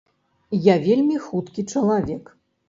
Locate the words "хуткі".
1.27-1.67